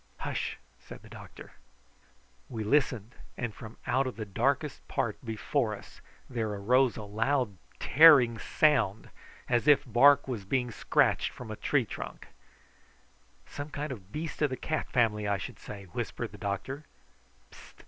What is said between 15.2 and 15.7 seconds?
I should